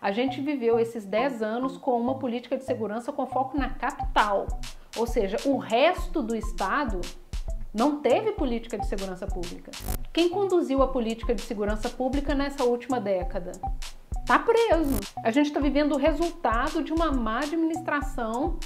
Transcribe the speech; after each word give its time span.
A 0.00 0.12
gente 0.12 0.40
viveu 0.40 0.78
esses 0.78 1.04
10 1.04 1.42
anos 1.42 1.76
com 1.76 2.00
uma 2.00 2.18
política 2.18 2.56
de 2.56 2.64
segurança 2.64 3.12
com 3.12 3.26
foco 3.26 3.58
na 3.58 3.70
capital, 3.70 4.46
ou 4.96 5.06
seja, 5.06 5.36
o 5.44 5.58
resto 5.58 6.22
do 6.22 6.36
estado 6.36 7.00
não 7.74 8.00
teve 8.00 8.32
política 8.32 8.78
de 8.78 8.86
segurança 8.86 9.26
pública. 9.26 9.70
Quem 10.12 10.30
conduziu 10.30 10.82
a 10.82 10.88
política 10.88 11.34
de 11.34 11.42
segurança 11.42 11.88
pública 11.88 12.34
nessa 12.34 12.64
última 12.64 13.00
década? 13.00 13.52
Tá 14.24 14.38
preso. 14.38 14.98
A 15.24 15.30
gente 15.30 15.46
está 15.46 15.60
vivendo 15.60 15.92
o 15.92 15.98
resultado 15.98 16.82
de 16.82 16.92
uma 16.92 17.10
má 17.10 17.40
administração 17.40 18.58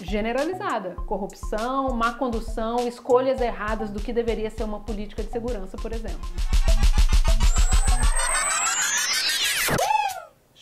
generalizada. 0.00 0.90
Corrupção, 1.06 1.90
má 1.94 2.14
condução, 2.14 2.86
escolhas 2.86 3.40
erradas 3.40 3.90
do 3.90 4.00
que 4.00 4.12
deveria 4.12 4.50
ser 4.50 4.64
uma 4.64 4.80
política 4.80 5.22
de 5.22 5.30
segurança, 5.30 5.76
por 5.76 5.92
exemplo. 5.92 6.28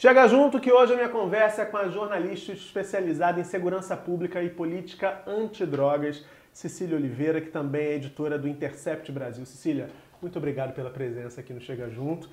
Chega 0.02 0.26
junto 0.26 0.58
que 0.58 0.72
hoje 0.72 0.94
a 0.94 0.96
minha 0.96 1.08
conversa 1.08 1.62
é 1.62 1.64
com 1.64 1.76
a 1.76 1.86
jornalista 1.86 2.50
especializada 2.50 3.38
em 3.38 3.44
segurança 3.44 3.96
pública 3.96 4.42
e 4.42 4.50
política 4.50 5.22
antidrogas, 5.28 6.26
Cecília 6.52 6.96
Oliveira, 6.96 7.40
que 7.40 7.50
também 7.50 7.86
é 7.86 7.94
editora 7.94 8.36
do 8.36 8.48
Intercept 8.48 9.12
Brasil. 9.12 9.46
Cecília, 9.46 9.90
muito 10.20 10.36
obrigado 10.36 10.74
pela 10.74 10.90
presença 10.90 11.40
aqui 11.40 11.52
no 11.52 11.60
Chega 11.60 11.88
Junto. 11.88 12.28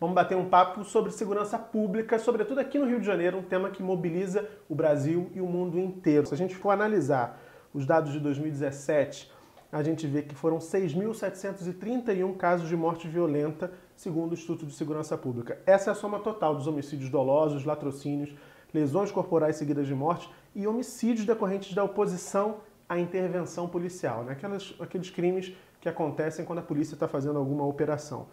Vamos 0.00 0.14
bater 0.14 0.34
um 0.34 0.48
papo 0.48 0.82
sobre 0.82 1.12
segurança 1.12 1.58
pública, 1.58 2.18
sobretudo 2.18 2.58
aqui 2.58 2.78
no 2.78 2.86
Rio 2.86 3.00
de 3.00 3.04
Janeiro, 3.04 3.36
um 3.36 3.42
tema 3.42 3.68
que 3.68 3.82
mobiliza 3.82 4.48
o 4.66 4.74
Brasil 4.74 5.30
e 5.34 5.42
o 5.42 5.46
mundo 5.46 5.78
inteiro. 5.78 6.26
Se 6.26 6.32
a 6.32 6.38
gente 6.38 6.56
for 6.56 6.70
analisar 6.70 7.38
os 7.74 7.84
dados 7.84 8.14
de 8.14 8.20
2017, 8.20 9.30
a 9.70 9.82
gente 9.82 10.06
vê 10.06 10.22
que 10.22 10.34
foram 10.34 10.56
6.731 10.56 12.34
casos 12.38 12.66
de 12.66 12.74
morte 12.74 13.06
violenta, 13.06 13.70
segundo 14.00 14.30
o 14.30 14.34
Instituto 14.34 14.64
de 14.64 14.72
Segurança 14.72 15.14
Pública. 15.18 15.58
Essa 15.66 15.90
é 15.90 15.92
a 15.92 15.94
soma 15.94 16.18
total 16.20 16.54
dos 16.56 16.66
homicídios 16.66 17.10
dolosos, 17.10 17.66
latrocínios, 17.66 18.34
lesões 18.72 19.12
corporais 19.12 19.56
seguidas 19.56 19.86
de 19.86 19.94
morte 19.94 20.26
e 20.54 20.66
homicídios 20.66 21.26
decorrentes 21.26 21.74
da 21.74 21.84
oposição 21.84 22.62
à 22.88 22.98
intervenção 22.98 23.68
policial, 23.68 24.24
né? 24.24 24.32
Aquelas, 24.32 24.74
aqueles 24.80 25.10
crimes 25.10 25.52
que 25.82 25.86
acontecem 25.86 26.46
quando 26.46 26.60
a 26.60 26.62
polícia 26.62 26.94
está 26.94 27.06
fazendo 27.06 27.38
alguma 27.38 27.66
operação. 27.66 28.28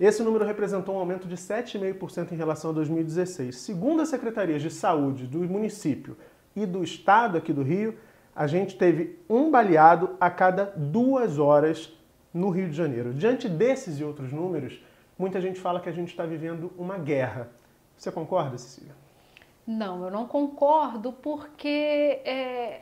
Esse 0.00 0.24
número 0.24 0.44
representou 0.44 0.96
um 0.96 0.98
aumento 0.98 1.28
de 1.28 1.36
7,5% 1.36 2.32
em 2.32 2.36
relação 2.36 2.70
a 2.70 2.74
2016. 2.74 3.54
Segundo 3.54 4.02
as 4.02 4.08
secretarias 4.08 4.60
de 4.60 4.70
saúde 4.70 5.28
do 5.28 5.38
município 5.38 6.16
e 6.56 6.66
do 6.66 6.82
estado 6.82 7.38
aqui 7.38 7.52
do 7.52 7.62
Rio, 7.62 7.96
a 8.34 8.48
gente 8.48 8.76
teve 8.76 9.20
um 9.30 9.52
baleado 9.52 10.16
a 10.18 10.28
cada 10.28 10.64
duas 10.64 11.38
horas 11.38 11.96
no 12.34 12.50
Rio 12.50 12.68
de 12.68 12.74
Janeiro. 12.74 13.14
Diante 13.14 13.48
desses 13.48 14.00
e 14.00 14.04
outros 14.04 14.32
números, 14.32 14.80
muita 15.22 15.40
gente 15.40 15.60
fala 15.60 15.78
que 15.78 15.88
a 15.88 15.92
gente 15.92 16.08
está 16.08 16.26
vivendo 16.26 16.72
uma 16.76 16.98
guerra. 16.98 17.48
Você 17.96 18.10
concorda, 18.10 18.58
Cecília? 18.58 18.92
Não, 19.64 20.04
eu 20.04 20.10
não 20.10 20.26
concordo 20.26 21.12
porque 21.12 22.20
é, 22.24 22.80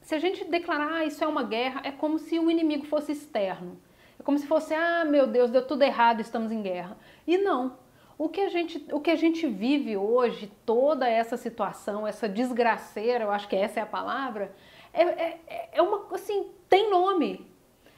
se 0.00 0.14
a 0.14 0.18
gente 0.18 0.42
declarar 0.46 0.90
ah, 0.90 1.04
isso 1.04 1.22
é 1.22 1.26
uma 1.26 1.42
guerra, 1.42 1.82
é 1.84 1.92
como 1.92 2.18
se 2.18 2.38
o 2.38 2.50
inimigo 2.50 2.86
fosse 2.86 3.12
externo. 3.12 3.78
É 4.18 4.22
como 4.22 4.38
se 4.38 4.46
fosse, 4.46 4.72
ah, 4.72 5.04
meu 5.04 5.26
Deus, 5.26 5.50
deu 5.50 5.66
tudo 5.66 5.82
errado, 5.82 6.20
estamos 6.20 6.50
em 6.50 6.62
guerra. 6.62 6.96
E 7.26 7.36
não. 7.36 7.76
O 8.16 8.30
que 8.30 8.40
a 8.40 8.48
gente, 8.48 8.86
o 8.90 8.98
que 8.98 9.10
a 9.10 9.16
gente 9.16 9.46
vive 9.46 9.94
hoje, 9.94 10.50
toda 10.64 11.06
essa 11.06 11.36
situação, 11.36 12.06
essa 12.06 12.26
desgraceira, 12.26 13.24
eu 13.24 13.30
acho 13.30 13.46
que 13.46 13.56
essa 13.56 13.80
é 13.80 13.82
a 13.82 13.86
palavra, 13.86 14.54
é, 14.94 15.02
é, 15.02 15.68
é 15.72 15.82
uma, 15.82 16.06
assim, 16.14 16.46
tem 16.70 16.90
nome. 16.90 17.51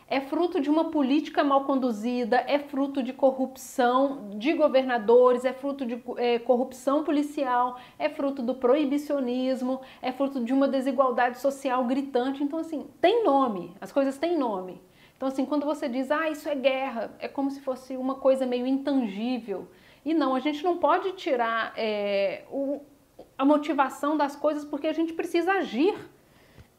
É 0.08 0.20
fruto 0.20 0.60
de 0.60 0.68
uma 0.68 0.90
política 0.90 1.42
mal 1.42 1.64
conduzida, 1.64 2.44
é 2.46 2.58
fruto 2.58 3.02
de 3.02 3.12
corrupção 3.12 4.30
de 4.36 4.52
governadores, 4.52 5.44
é 5.44 5.52
fruto 5.52 5.86
de 5.86 6.02
é, 6.18 6.38
corrupção 6.38 7.02
policial, 7.04 7.78
é 7.98 8.08
fruto 8.08 8.42
do 8.42 8.54
proibicionismo, 8.54 9.80
é 10.02 10.12
fruto 10.12 10.44
de 10.44 10.52
uma 10.52 10.68
desigualdade 10.68 11.38
social 11.38 11.84
gritante. 11.84 12.44
Então, 12.44 12.58
assim, 12.58 12.86
tem 13.00 13.24
nome, 13.24 13.74
as 13.80 13.90
coisas 13.90 14.18
têm 14.18 14.36
nome. 14.36 14.82
Então, 15.16 15.28
assim, 15.28 15.46
quando 15.46 15.64
você 15.64 15.88
diz, 15.88 16.10
ah, 16.10 16.28
isso 16.28 16.48
é 16.48 16.54
guerra, 16.54 17.14
é 17.18 17.26
como 17.26 17.50
se 17.50 17.60
fosse 17.60 17.96
uma 17.96 18.16
coisa 18.16 18.44
meio 18.44 18.66
intangível. 18.66 19.68
E 20.04 20.12
não, 20.12 20.34
a 20.34 20.40
gente 20.40 20.62
não 20.62 20.76
pode 20.76 21.12
tirar 21.12 21.72
é, 21.76 22.44
o, 22.50 22.82
a 23.38 23.44
motivação 23.44 24.16
das 24.18 24.36
coisas 24.36 24.64
porque 24.66 24.86
a 24.86 24.92
gente 24.92 25.14
precisa 25.14 25.52
agir 25.52 25.94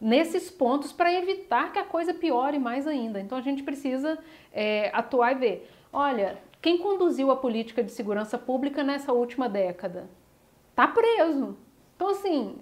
nesses 0.05 0.51
pontos 0.51 0.93
para 0.93 1.11
evitar 1.11 1.73
que 1.73 1.79
a 1.79 1.83
coisa 1.83 2.13
piore 2.13 2.59
mais 2.59 2.85
ainda. 2.85 3.19
Então, 3.19 3.35
a 3.35 3.41
gente 3.41 3.63
precisa 3.63 4.19
é, 4.53 4.91
atuar 4.93 5.31
e 5.31 5.39
ver. 5.39 5.71
Olha, 5.91 6.37
quem 6.61 6.77
conduziu 6.77 7.31
a 7.31 7.35
política 7.35 7.83
de 7.83 7.91
segurança 7.91 8.37
pública 8.37 8.83
nessa 8.83 9.11
última 9.11 9.49
década? 9.49 10.07
Está 10.69 10.87
preso. 10.87 11.57
Então, 11.95 12.09
assim, 12.09 12.55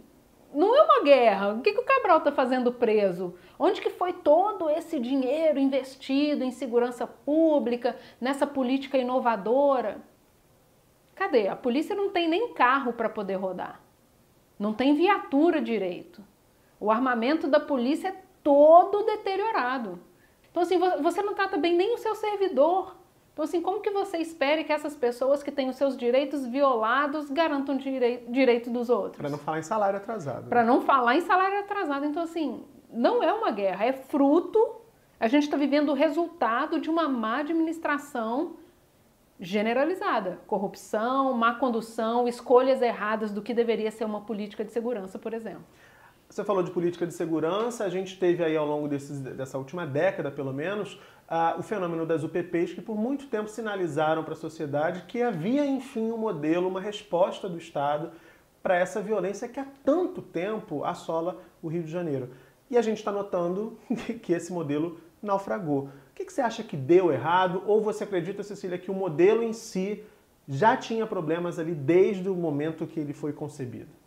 não 0.53 0.73
é 0.73 0.83
uma 0.83 1.03
guerra. 1.03 1.53
O 1.55 1.61
que, 1.61 1.73
que 1.73 1.81
o 1.81 1.85
Cabral 1.85 2.19
está 2.19 2.31
fazendo 2.31 2.71
preso? 2.71 3.35
Onde 3.59 3.81
que 3.81 3.89
foi 3.89 4.13
todo 4.13 4.69
esse 4.69 4.97
dinheiro 4.97 5.59
investido 5.59 6.45
em 6.45 6.51
segurança 6.51 7.05
pública, 7.05 7.97
nessa 8.21 8.47
política 8.47 8.97
inovadora? 8.97 9.97
Cadê? 11.13 11.49
A 11.49 11.57
polícia 11.57 11.93
não 11.93 12.09
tem 12.09 12.29
nem 12.29 12.53
carro 12.53 12.93
para 12.93 13.09
poder 13.09 13.35
rodar. 13.35 13.81
Não 14.57 14.73
tem 14.73 14.95
viatura 14.95 15.61
direito. 15.61 16.23
O 16.83 16.91
armamento 16.91 17.47
da 17.47 17.61
polícia 17.61 18.09
é 18.09 18.15
todo 18.43 19.05
deteriorado. 19.05 20.01
Então, 20.51 20.63
assim, 20.63 20.77
você 20.77 21.21
não 21.21 21.33
trata 21.33 21.55
bem 21.55 21.77
nem 21.77 21.93
o 21.93 21.97
seu 21.97 22.13
servidor. 22.13 22.97
Então, 23.31 23.45
assim, 23.45 23.61
como 23.61 23.79
que 23.79 23.89
você 23.89 24.17
espere 24.17 24.65
que 24.65 24.73
essas 24.73 24.93
pessoas 24.93 25.41
que 25.41 25.49
têm 25.49 25.69
os 25.69 25.77
seus 25.77 25.95
direitos 25.95 26.45
violados 26.45 27.29
garantam 27.29 27.75
o 27.75 27.77
direi 27.77 28.25
direito 28.27 28.69
dos 28.69 28.89
outros? 28.89 29.15
Para 29.15 29.29
não 29.29 29.37
falar 29.37 29.59
em 29.59 29.63
salário 29.63 29.95
atrasado. 29.95 30.49
Para 30.49 30.61
não 30.61 30.81
falar 30.81 31.15
em 31.15 31.21
salário 31.21 31.57
atrasado. 31.59 32.05
Então, 32.05 32.21
assim, 32.21 32.65
não 32.91 33.23
é 33.23 33.31
uma 33.31 33.49
guerra, 33.49 33.85
é 33.85 33.93
fruto. 33.93 34.75
A 35.17 35.29
gente 35.29 35.43
está 35.43 35.55
vivendo 35.55 35.87
o 35.87 35.93
resultado 35.93 36.81
de 36.81 36.89
uma 36.89 37.07
má 37.07 37.37
administração 37.37 38.57
generalizada. 39.39 40.41
Corrupção, 40.45 41.31
má 41.31 41.55
condução, 41.55 42.27
escolhas 42.27 42.81
erradas 42.81 43.31
do 43.31 43.41
que 43.41 43.53
deveria 43.53 43.89
ser 43.89 44.03
uma 44.03 44.19
política 44.19 44.65
de 44.65 44.73
segurança, 44.73 45.17
por 45.17 45.33
exemplo. 45.33 45.63
Você 46.33 46.43
falou 46.43 46.63
de 46.63 46.71
política 46.71 47.05
de 47.05 47.13
segurança, 47.13 47.83
a 47.83 47.89
gente 47.89 48.17
teve 48.17 48.43
aí 48.43 48.57
ao 48.57 48.65
longo 48.65 48.87
desses, 48.87 49.19
dessa 49.19 49.55
última 49.55 49.85
década, 49.85 50.31
pelo 50.31 50.51
menos, 50.51 50.93
uh, 51.29 51.59
o 51.59 51.61
fenômeno 51.61 52.07
das 52.07 52.23
UPPs, 52.23 52.73
que 52.73 52.81
por 52.81 52.97
muito 52.97 53.27
tempo 53.27 53.47
sinalizaram 53.47 54.23
para 54.23 54.33
a 54.33 54.35
sociedade 54.35 55.03
que 55.07 55.21
havia, 55.21 55.63
enfim, 55.63 56.11
um 56.11 56.17
modelo, 56.17 56.67
uma 56.67 56.81
resposta 56.81 57.47
do 57.47 57.59
Estado 57.59 58.09
para 58.63 58.75
essa 58.75 58.99
violência 58.99 59.47
que 59.47 59.59
há 59.59 59.67
tanto 59.85 60.23
tempo 60.23 60.83
assola 60.83 61.39
o 61.61 61.67
Rio 61.67 61.83
de 61.83 61.91
Janeiro. 61.91 62.31
E 62.67 62.79
a 62.79 62.81
gente 62.81 62.97
está 62.97 63.11
notando 63.11 63.77
que 64.23 64.33
esse 64.33 64.51
modelo 64.51 64.97
naufragou. 65.21 65.83
O 65.83 66.15
que, 66.15 66.25
que 66.25 66.33
você 66.33 66.41
acha 66.41 66.63
que 66.63 66.75
deu 66.75 67.13
errado? 67.13 67.61
Ou 67.67 67.79
você 67.79 68.05
acredita, 68.05 68.41
Cecília, 68.41 68.79
que 68.79 68.89
o 68.89 68.95
modelo 68.95 69.43
em 69.43 69.53
si 69.53 70.03
já 70.47 70.75
tinha 70.75 71.05
problemas 71.05 71.59
ali 71.59 71.75
desde 71.75 72.27
o 72.27 72.33
momento 72.33 72.87
que 72.87 72.99
ele 72.99 73.13
foi 73.13 73.33
concebido? 73.33 74.01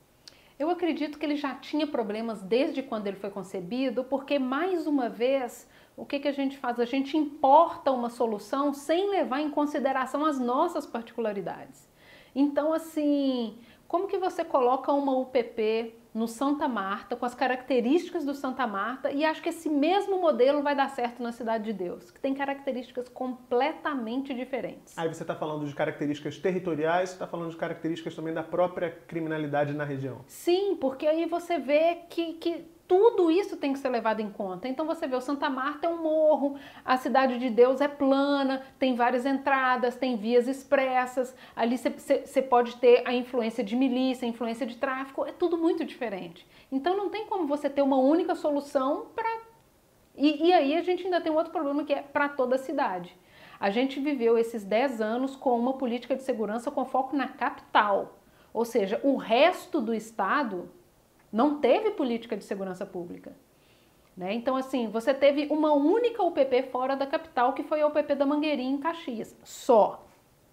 Eu 0.58 0.70
acredito 0.70 1.18
que 1.18 1.26
ele 1.26 1.36
já 1.36 1.54
tinha 1.54 1.86
problemas 1.86 2.42
desde 2.42 2.82
quando 2.82 3.06
ele 3.06 3.16
foi 3.16 3.28
concebido, 3.28 4.04
porque 4.04 4.38
mais 4.38 4.86
uma 4.86 5.08
vez, 5.08 5.68
o 5.94 6.06
que, 6.06 6.18
que 6.18 6.28
a 6.28 6.32
gente 6.32 6.56
faz? 6.56 6.80
A 6.80 6.86
gente 6.86 7.16
importa 7.16 7.92
uma 7.92 8.08
solução 8.08 8.72
sem 8.72 9.10
levar 9.10 9.40
em 9.40 9.50
consideração 9.50 10.24
as 10.24 10.40
nossas 10.40 10.86
particularidades. 10.86 11.86
Então, 12.34 12.72
assim, 12.72 13.58
como 13.86 14.06
que 14.06 14.16
você 14.16 14.44
coloca 14.44 14.92
uma 14.92 15.16
UPP 15.18 15.94
no 16.16 16.26
Santa 16.26 16.66
Marta, 16.66 17.14
com 17.14 17.26
as 17.26 17.34
características 17.34 18.24
do 18.24 18.32
Santa 18.32 18.66
Marta, 18.66 19.12
e 19.12 19.22
acho 19.22 19.42
que 19.42 19.50
esse 19.50 19.68
mesmo 19.68 20.18
modelo 20.18 20.62
vai 20.62 20.74
dar 20.74 20.88
certo 20.88 21.22
na 21.22 21.30
Cidade 21.30 21.64
de 21.64 21.74
Deus, 21.74 22.10
que 22.10 22.18
tem 22.18 22.32
características 22.32 23.06
completamente 23.10 24.32
diferentes. 24.32 24.96
Aí 24.96 25.12
você 25.12 25.22
está 25.22 25.34
falando 25.34 25.66
de 25.66 25.74
características 25.74 26.38
territoriais, 26.38 27.10
você 27.10 27.16
está 27.16 27.26
falando 27.26 27.50
de 27.50 27.56
características 27.58 28.14
também 28.14 28.32
da 28.32 28.42
própria 28.42 28.90
criminalidade 29.06 29.74
na 29.74 29.84
região. 29.84 30.24
Sim, 30.26 30.76
porque 30.80 31.06
aí 31.06 31.26
você 31.26 31.58
vê 31.58 31.96
que, 32.08 32.32
que 32.32 32.75
tudo 32.88 33.30
isso 33.30 33.56
tem 33.56 33.72
que 33.72 33.78
ser 33.78 33.88
levado 33.88 34.20
em 34.20 34.30
conta. 34.30 34.68
Então 34.68 34.86
você 34.86 35.06
vê, 35.06 35.16
o 35.16 35.20
Santa 35.20 35.50
Marta 35.50 35.86
é 35.86 35.90
um 35.90 36.02
morro, 36.02 36.56
a 36.84 36.96
Cidade 36.96 37.38
de 37.38 37.50
Deus 37.50 37.80
é 37.80 37.88
plana, 37.88 38.62
tem 38.78 38.94
várias 38.94 39.26
entradas, 39.26 39.96
tem 39.96 40.16
vias 40.16 40.46
expressas, 40.46 41.34
ali 41.54 41.76
você 41.76 42.42
pode 42.42 42.76
ter 42.76 43.02
a 43.04 43.12
influência 43.12 43.64
de 43.64 43.74
milícia, 43.74 44.26
a 44.26 44.28
influência 44.28 44.66
de 44.66 44.76
tráfico, 44.76 45.26
é 45.26 45.32
tudo 45.32 45.58
muito 45.58 45.84
diferente. 45.84 46.46
Então 46.70 46.96
não 46.96 47.08
tem 47.08 47.26
como 47.26 47.46
você 47.46 47.68
ter 47.68 47.82
uma 47.82 47.98
única 47.98 48.34
solução 48.34 49.06
para. 49.14 49.40
E, 50.16 50.48
e 50.48 50.52
aí 50.52 50.76
a 50.76 50.82
gente 50.82 51.04
ainda 51.04 51.20
tem 51.20 51.30
um 51.30 51.36
outro 51.36 51.52
problema 51.52 51.84
que 51.84 51.92
é 51.92 52.02
para 52.02 52.28
toda 52.28 52.54
a 52.54 52.58
cidade. 52.58 53.16
A 53.58 53.70
gente 53.70 53.98
viveu 54.00 54.38
esses 54.38 54.64
10 54.64 55.00
anos 55.00 55.34
com 55.34 55.58
uma 55.58 55.74
política 55.74 56.14
de 56.14 56.22
segurança 56.22 56.70
com 56.70 56.84
foco 56.84 57.16
na 57.16 57.26
capital. 57.26 58.18
Ou 58.52 58.64
seja, 58.64 59.00
o 59.02 59.16
resto 59.16 59.80
do 59.80 59.94
estado 59.94 60.70
não 61.36 61.60
teve 61.60 61.90
política 61.90 62.34
de 62.34 62.44
segurança 62.44 62.86
pública. 62.86 63.36
Né? 64.16 64.32
Então, 64.32 64.56
assim, 64.56 64.88
você 64.88 65.12
teve 65.12 65.46
uma 65.50 65.72
única 65.74 66.22
UPP 66.22 66.62
fora 66.72 66.96
da 66.96 67.06
capital, 67.06 67.52
que 67.52 67.62
foi 67.62 67.82
a 67.82 67.86
UPP 67.86 68.14
da 68.14 68.24
Mangueirinha, 68.24 68.74
em 68.74 68.78
Caxias. 68.78 69.36
Só. 69.44 70.06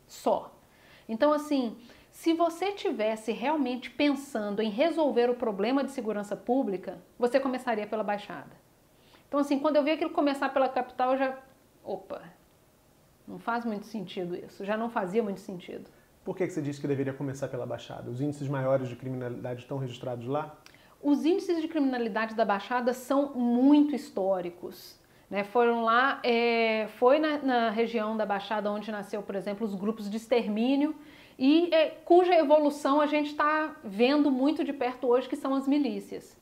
Só. 0.05 0.53
Então, 1.07 1.31
assim, 1.31 1.77
Se 2.13 2.31
você 2.31 2.71
tivesse 2.71 3.31
realmente 3.31 3.89
pensando 3.89 4.61
em 4.61 4.69
resolver 4.69 5.31
o 5.31 5.35
problema 5.35 5.83
de 5.83 5.91
segurança 5.91 6.37
pública, 6.37 6.99
você 7.17 7.39
começaria 7.39 7.87
pela 7.87 8.03
Baixada. 8.03 8.51
Então, 9.27 9.39
assim, 9.39 9.57
quando 9.57 9.77
eu 9.77 9.83
vi 9.83 9.91
aquilo 9.91 10.11
começar 10.11 10.49
pela 10.49 10.69
capital, 10.69 11.13
eu 11.13 11.17
já. 11.17 11.37
Opa, 11.83 12.21
não 13.27 13.39
faz 13.39 13.65
muito 13.65 13.87
sentido 13.87 14.35
isso, 14.35 14.63
já 14.63 14.77
não 14.77 14.89
fazia 14.91 15.23
muito 15.23 15.39
sentido. 15.39 15.89
Por 16.23 16.37
que 16.37 16.47
você 16.47 16.61
disse 16.61 16.79
que 16.79 16.87
deveria 16.87 17.13
começar 17.13 17.47
pela 17.47 17.65
Baixada? 17.65 18.09
Os 18.09 18.21
índices 18.21 18.47
maiores 18.47 18.87
de 18.87 18.95
criminalidade 18.95 19.61
estão 19.61 19.79
registrados 19.79 20.27
lá? 20.27 20.55
Os 21.03 21.25
índices 21.25 21.61
de 21.61 21.67
criminalidade 21.67 22.33
da 22.33 22.45
Baixada 22.45 22.93
são 22.93 23.33
muito 23.35 23.93
históricos. 23.93 24.97
Né? 25.29 25.43
Foram 25.43 25.83
lá, 25.83 26.21
é, 26.23 26.87
foi 26.97 27.19
na, 27.19 27.37
na, 27.39 27.69
região 27.69 28.15
da 28.15 28.25
Baixada 28.25 28.71
onde 28.71 28.91
nasceu, 28.91 29.21
por 29.21 29.35
exemplo, 29.35 29.65
os 29.65 29.75
grupos 29.75 30.09
de 30.09 30.17
extermínio 30.17 30.95
e 31.37 31.73
é, 31.73 31.89
cuja 31.89 32.33
evolução 32.35 33.01
a 33.01 33.07
gente 33.07 33.31
está 33.31 33.75
vendo 33.83 34.31
muito 34.31 34.63
de 34.63 34.71
perto 34.71 35.07
hoje, 35.07 35.27
que 35.27 35.35
são 35.35 35.53
as 35.53 35.67
milícias. 35.67 36.37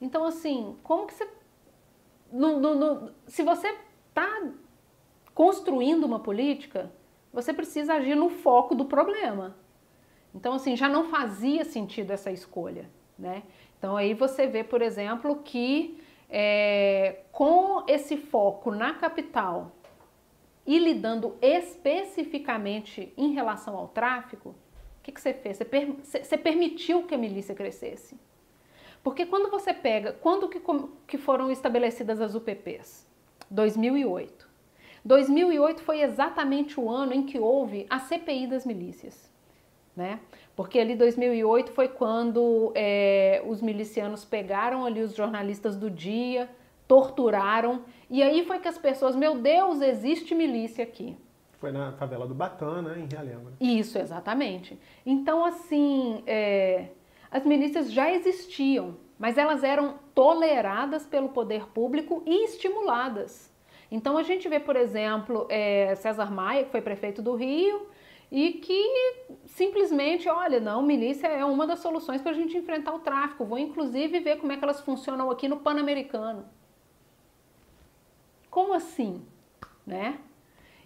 Então, 0.00 0.24
assim, 0.24 0.76
como 0.82 1.06
que 1.06 1.14
você. 1.14 1.28
No, 2.32 2.58
no, 2.58 2.74
no, 2.74 3.12
se 3.26 3.42
você 3.42 3.76
está 4.08 4.42
construindo 5.34 6.04
uma 6.04 6.18
política, 6.18 6.90
você 7.32 7.52
precisa 7.52 7.94
agir 7.94 8.14
no 8.14 8.28
foco 8.28 8.74
do 8.74 8.86
problema. 8.86 9.56
Então, 10.34 10.54
assim, 10.54 10.76
já 10.76 10.88
não 10.88 11.10
fazia 11.10 11.64
sentido 11.64 12.12
essa 12.12 12.30
escolha, 12.30 12.88
né? 13.20 13.42
Então, 13.78 13.96
aí 13.96 14.14
você 14.14 14.46
vê, 14.46 14.64
por 14.64 14.82
exemplo, 14.82 15.36
que 15.44 16.02
é, 16.28 17.20
com 17.32 17.84
esse 17.86 18.16
foco 18.16 18.70
na 18.70 18.94
capital 18.94 19.72
e 20.66 20.78
lidando 20.78 21.36
especificamente 21.40 23.12
em 23.16 23.32
relação 23.32 23.76
ao 23.76 23.88
tráfico, 23.88 24.50
o 24.50 25.02
que, 25.02 25.12
que 25.12 25.20
você 25.20 25.32
fez? 25.32 25.56
Você, 25.56 25.64
per, 25.64 25.92
você 26.02 26.36
permitiu 26.36 27.04
que 27.04 27.14
a 27.14 27.18
milícia 27.18 27.54
crescesse. 27.54 28.18
Porque 29.02 29.24
quando 29.24 29.50
você 29.50 29.72
pega, 29.72 30.12
quando 30.12 30.48
que, 30.48 30.60
que 31.06 31.16
foram 31.16 31.50
estabelecidas 31.50 32.20
as 32.20 32.34
UPPs? 32.34 33.06
2008. 33.50 34.48
2008 35.04 35.82
foi 35.82 36.02
exatamente 36.02 36.78
o 36.78 36.90
ano 36.90 37.14
em 37.14 37.24
que 37.24 37.38
houve 37.38 37.86
a 37.88 37.98
CPI 37.98 38.46
das 38.46 38.66
milícias, 38.66 39.29
né? 39.96 40.20
Porque 40.54 40.78
ali 40.78 40.94
2008 40.94 41.72
foi 41.72 41.88
quando 41.88 42.72
é, 42.74 43.42
os 43.46 43.60
milicianos 43.60 44.24
pegaram 44.24 44.84
ali 44.84 45.02
os 45.02 45.14
jornalistas 45.14 45.76
do 45.76 45.90
dia, 45.90 46.48
torturaram 46.86 47.82
e 48.08 48.22
aí 48.22 48.44
foi 48.44 48.58
que 48.58 48.66
as 48.66 48.76
pessoas, 48.76 49.14
meu 49.14 49.36
Deus, 49.38 49.80
existe 49.80 50.34
milícia 50.34 50.82
aqui. 50.82 51.16
Foi 51.58 51.70
na 51.70 51.92
favela 51.92 52.26
do 52.26 52.34
Batã, 52.34 52.82
né, 52.82 52.98
em 52.98 53.06
Realengo. 53.06 53.50
Né? 53.50 53.56
Isso, 53.60 53.98
exatamente. 53.98 54.80
Então, 55.06 55.44
assim, 55.44 56.22
é, 56.26 56.88
as 57.30 57.44
milícias 57.44 57.92
já 57.92 58.10
existiam, 58.10 58.96
mas 59.18 59.38
elas 59.38 59.62
eram 59.62 59.96
toleradas 60.14 61.06
pelo 61.06 61.28
poder 61.28 61.68
público 61.68 62.22
e 62.26 62.44
estimuladas. 62.46 63.50
Então 63.90 64.16
a 64.16 64.22
gente 64.22 64.48
vê, 64.48 64.58
por 64.58 64.74
exemplo, 64.74 65.46
é, 65.48 65.94
César 65.96 66.30
Maia, 66.30 66.64
que 66.64 66.70
foi 66.70 66.80
prefeito 66.80 67.20
do 67.20 67.34
Rio, 67.34 67.86
e 68.30 68.52
que 68.52 69.26
simplesmente, 69.46 70.28
olha, 70.28 70.60
não, 70.60 70.82
milícia 70.82 71.26
é 71.26 71.44
uma 71.44 71.66
das 71.66 71.80
soluções 71.80 72.22
para 72.22 72.30
a 72.30 72.34
gente 72.34 72.56
enfrentar 72.56 72.94
o 72.94 73.00
tráfico. 73.00 73.44
Vou 73.44 73.58
inclusive 73.58 74.20
ver 74.20 74.38
como 74.38 74.52
é 74.52 74.56
que 74.56 74.64
elas 74.64 74.80
funcionam 74.80 75.30
aqui 75.30 75.48
no 75.48 75.58
Pan-Americano. 75.58 76.44
Como 78.48 78.72
assim? 78.72 79.26
Né? 79.84 80.18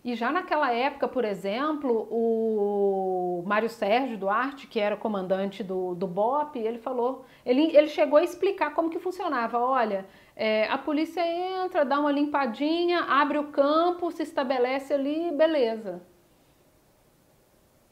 E 0.02 0.14
já 0.14 0.31
naquela 0.31 0.73
época, 0.73 1.08
por 1.08 1.25
exemplo, 1.25 2.06
o 2.11 3.43
Mário 3.47 3.70
Sérgio 3.70 4.19
Duarte, 4.19 4.67
que 4.67 4.79
era 4.79 4.97
comandante 4.97 5.62
do, 5.62 5.94
do 5.94 6.06
BOP, 6.06 6.56
ele 6.56 6.79
falou, 6.79 7.25
ele, 7.44 7.75
ele 7.75 7.88
chegou 7.88 8.19
a 8.19 8.25
explicar 8.25 8.75
como 8.75 8.90
que 8.90 8.99
funcionava. 8.99 9.58
Olha, 9.58 10.06
é, 10.37 10.67
a 10.69 10.76
polícia 10.76 11.23
entra, 11.26 11.85
dá 11.85 11.99
uma 12.00 12.12
limpadinha, 12.12 13.00
abre 13.00 13.38
o 13.38 13.49
campo, 13.49 14.11
se 14.11 14.23
estabelece 14.23 14.93
ali, 14.93 15.31
beleza. 15.32 16.02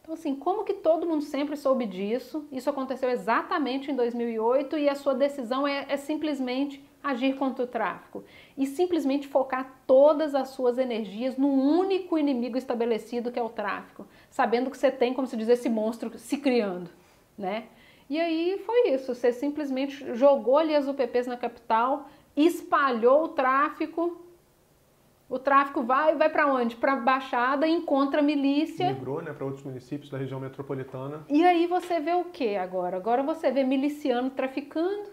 Então, 0.02 0.14
assim, 0.14 0.34
como 0.34 0.64
que 0.64 0.74
todo 0.74 1.06
mundo 1.06 1.22
sempre 1.22 1.56
soube 1.56 1.86
disso? 1.86 2.44
Isso 2.50 2.68
aconteceu 2.68 3.08
exatamente 3.08 3.90
em 3.90 3.94
2008 3.94 4.76
e 4.76 4.88
a 4.88 4.96
sua 4.96 5.14
decisão 5.14 5.66
é, 5.66 5.86
é 5.88 5.96
simplesmente 5.96 6.84
agir 7.02 7.36
contra 7.36 7.64
o 7.64 7.66
tráfico 7.66 8.24
e 8.56 8.66
simplesmente 8.66 9.28
focar 9.28 9.80
todas 9.86 10.34
as 10.34 10.48
suas 10.48 10.78
energias 10.78 11.36
no 11.36 11.48
único 11.48 12.18
inimigo 12.18 12.58
estabelecido 12.58 13.30
que 13.30 13.38
é 13.38 13.42
o 13.42 13.48
tráfico, 13.48 14.06
sabendo 14.30 14.70
que 14.70 14.78
você 14.78 14.90
tem, 14.90 15.14
como 15.14 15.26
se 15.26 15.36
diz, 15.36 15.48
esse 15.48 15.68
monstro 15.68 16.16
se 16.18 16.36
criando, 16.36 16.90
né? 17.38 17.64
E 18.10 18.20
aí 18.20 18.60
foi 18.66 18.90
isso, 18.90 19.14
você 19.14 19.32
simplesmente 19.32 20.14
jogou 20.14 20.58
ali 20.58 20.74
as 20.74 20.86
UPPs 20.86 21.26
na 21.26 21.36
capital 21.36 22.08
espalhou 22.36 23.24
o 23.24 23.28
tráfico. 23.28 24.20
O 25.32 25.38
tráfico 25.38 25.82
vai, 25.82 26.14
vai 26.14 26.28
para 26.28 26.46
onde? 26.46 26.76
Para 26.76 26.94
Baixada, 26.94 27.66
encontra 27.66 28.20
a 28.20 28.22
milícia. 28.22 28.92
Migrou, 28.92 29.22
né, 29.22 29.32
para 29.32 29.46
outros 29.46 29.64
municípios 29.64 30.10
da 30.10 30.18
região 30.18 30.38
metropolitana. 30.38 31.24
E 31.26 31.42
aí 31.42 31.66
você 31.66 32.00
vê 32.00 32.12
o 32.12 32.24
que 32.24 32.54
agora? 32.54 32.98
Agora 32.98 33.22
você 33.22 33.50
vê 33.50 33.64
miliciano 33.64 34.28
traficando, 34.28 35.08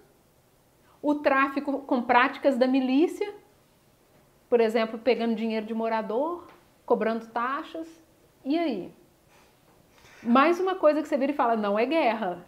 o 1.02 1.16
tráfico 1.16 1.84
com 1.84 2.02
práticas 2.02 2.58
da 2.58 2.68
milícia, 2.68 3.34
por 4.50 4.60
exemplo, 4.60 5.00
pegando 5.00 5.36
dinheiro 5.36 5.66
de 5.66 5.74
morador, 5.74 6.50
cobrando 6.86 7.26
taxas. 7.28 7.88
E 8.44 8.60
aí? 8.60 8.94
Mais 10.22 10.60
uma 10.60 10.76
coisa 10.76 11.02
que 11.02 11.08
você 11.08 11.16
vira 11.16 11.32
e 11.32 11.36
fala, 11.36 11.56
não 11.56 11.80
é 11.80 11.86
guerra, 11.86 12.46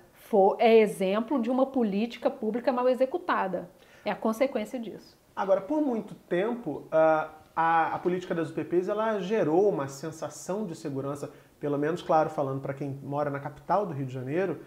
é 0.60 0.78
exemplo 0.78 1.42
de 1.42 1.50
uma 1.50 1.68
política 1.68 2.30
pública 2.30 2.70
mal 2.74 2.90
executada. 2.90 3.72
É 4.04 4.12
a 4.12 4.16
consequência 4.16 4.78
disso. 4.78 5.18
Agora, 5.34 5.62
por 5.62 5.82
muito 5.82 6.14
tempo, 6.14 6.86
a, 6.92 7.30
a, 7.62 7.94
a 7.94 8.00
política 8.00 8.34
das 8.34 8.50
UPPs 8.50 8.90
ela 8.90 9.20
gerou 9.20 9.70
uma 9.70 9.88
sensação 9.88 10.66
de 10.66 10.76
segurança, 10.76 11.30
pelo 11.60 11.78
menos, 11.78 12.02
claro, 12.02 12.30
falando 12.30 12.60
para 12.60 12.74
quem 12.74 13.00
mora 13.04 13.30
na 13.30 13.40
capital 13.40 13.86
do 13.86 13.94
Rio 13.94 14.08
de 14.08 14.14
Janeiro, 14.14 14.60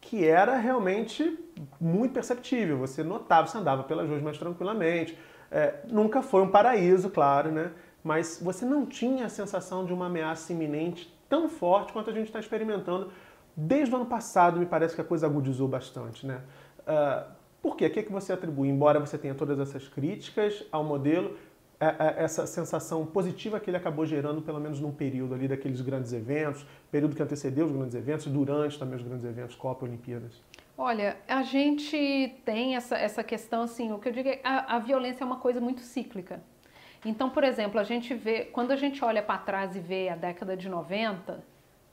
que 0.00 0.26
era 0.26 0.56
realmente 0.58 1.38
muito 1.80 2.12
perceptível. 2.12 2.76
Você 2.78 3.02
notava, 3.02 3.46
você 3.46 3.56
andava 3.56 3.84
pelas 3.84 4.06
ruas 4.06 4.20
mais 4.20 4.36
tranquilamente. 4.36 5.16
É, 5.50 5.76
nunca 5.88 6.20
foi 6.20 6.42
um 6.42 6.48
paraíso, 6.48 7.08
claro, 7.08 7.50
né? 7.50 7.72
Mas 8.04 8.38
você 8.42 8.66
não 8.66 8.84
tinha 8.84 9.26
a 9.26 9.28
sensação 9.30 9.86
de 9.86 9.94
uma 9.94 10.06
ameaça 10.06 10.52
iminente 10.52 11.10
tão 11.28 11.48
forte 11.48 11.92
quanto 11.92 12.10
a 12.10 12.12
gente 12.12 12.26
está 12.26 12.40
experimentando. 12.40 13.10
Desde 13.56 13.94
o 13.94 13.96
ano 13.96 14.06
passado, 14.06 14.58
me 14.58 14.66
parece 14.66 14.94
que 14.94 15.00
a 15.00 15.04
coisa 15.04 15.26
agudizou 15.26 15.68
bastante, 15.68 16.26
né? 16.26 16.42
Uh, 16.80 17.32
por 17.62 17.76
quê? 17.76 17.86
O 17.86 17.90
que, 17.90 18.00
é 18.00 18.02
que 18.02 18.12
você 18.12 18.32
atribui? 18.32 18.68
Embora 18.68 18.98
você 18.98 19.16
tenha 19.16 19.34
todas 19.34 19.58
essas 19.60 19.88
críticas 19.88 20.64
ao 20.72 20.82
modelo, 20.82 21.36
essa 22.16 22.46
sensação 22.46 23.04
positiva 23.04 23.58
que 23.58 23.68
ele 23.68 23.76
acabou 23.76 24.06
gerando, 24.06 24.40
pelo 24.40 24.60
menos 24.60 24.78
num 24.78 24.92
período 24.92 25.34
ali 25.34 25.48
daqueles 25.48 25.80
grandes 25.80 26.12
eventos, 26.12 26.64
período 26.90 27.16
que 27.16 27.22
antecedeu 27.22 27.66
os 27.66 27.72
grandes 27.72 27.94
eventos, 27.94 28.26
durante 28.26 28.78
também 28.78 28.96
os 28.96 29.02
grandes 29.02 29.24
eventos, 29.24 29.56
Copa, 29.56 29.84
Olimpíadas? 29.84 30.40
Olha, 30.78 31.16
a 31.28 31.42
gente 31.42 32.34
tem 32.44 32.76
essa, 32.76 32.96
essa 32.96 33.24
questão, 33.24 33.62
assim, 33.62 33.92
o 33.92 33.98
que 33.98 34.08
eu 34.08 34.12
digo 34.12 34.28
é 34.28 34.40
a, 34.44 34.76
a 34.76 34.78
violência 34.78 35.24
é 35.24 35.26
uma 35.26 35.36
coisa 35.36 35.60
muito 35.60 35.80
cíclica. 35.80 36.40
Então, 37.04 37.28
por 37.28 37.42
exemplo, 37.42 37.80
a 37.80 37.84
gente 37.84 38.14
vê, 38.14 38.44
quando 38.44 38.70
a 38.70 38.76
gente 38.76 39.04
olha 39.04 39.22
para 39.22 39.38
trás 39.38 39.74
e 39.74 39.80
vê 39.80 40.08
a 40.08 40.14
década 40.14 40.56
de 40.56 40.68
90, 40.68 41.44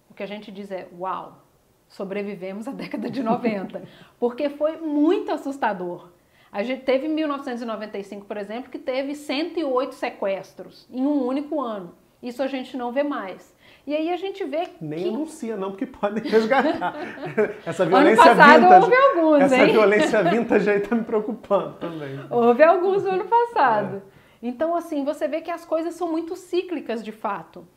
o 0.10 0.13
que 0.13 0.22
a 0.22 0.27
gente 0.27 0.51
diz 0.51 0.72
é, 0.72 0.88
uau, 0.98 1.43
sobrevivemos 1.88 2.67
à 2.67 2.72
década 2.72 3.10
de 3.10 3.24
90, 3.24 3.84
porque 4.19 4.50
foi 4.50 4.77
muito 4.77 5.31
assustador. 5.31 6.10
A 6.51 6.63
gente 6.63 6.83
teve 6.83 7.07
em 7.07 7.09
1995, 7.09 8.25
por 8.25 8.37
exemplo, 8.37 8.71
que 8.71 8.79
teve 8.79 9.13
108 9.13 9.93
sequestros 9.93 10.87
em 10.91 11.01
um 11.01 11.25
único 11.25 11.61
ano. 11.61 11.93
Isso 12.21 12.43
a 12.43 12.47
gente 12.47 12.75
não 12.75 12.91
vê 12.91 13.03
mais. 13.03 13.55
E 13.87 13.95
aí 13.95 14.11
a 14.11 14.17
gente 14.17 14.43
vê 14.43 14.67
Nem 14.81 15.03
que... 15.03 15.09
anuncia 15.09 15.55
não, 15.55 15.71
porque 15.71 15.85
podem 15.85 16.23
resgatar. 16.23 16.95
Essa 17.65 17.85
violência 17.85 18.23
ano 18.23 18.35
passado 18.35 18.61
vintage, 18.61 18.83
houve 18.83 18.95
alguns, 18.95 19.41
Essa 19.41 19.57
hein? 19.57 19.71
violência 19.71 20.23
vintage 20.23 20.69
aí 20.69 20.79
tá 20.81 20.95
me 20.95 21.03
preocupando 21.03 21.73
também. 21.77 22.19
Houve 22.29 22.63
alguns 22.63 23.03
no 23.03 23.11
ano 23.11 23.25
passado. 23.25 23.97
É. 23.97 24.19
Então, 24.41 24.75
assim, 24.75 25.03
você 25.03 25.27
vê 25.27 25.41
que 25.41 25.51
as 25.51 25.65
coisas 25.65 25.95
são 25.95 26.11
muito 26.11 26.35
cíclicas 26.35 27.03
de 27.03 27.11
fato. 27.11 27.67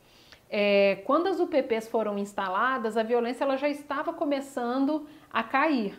É, 0.51 1.03
quando 1.07 1.29
as 1.29 1.41
UPPs 1.41 1.89
foram 1.89 2.19
instaladas, 2.19 2.97
a 2.97 3.03
violência 3.03 3.45
ela 3.45 3.57
já 3.57 3.69
estava 3.69 4.13
começando 4.13 5.07
a 5.33 5.43
cair. 5.43 5.99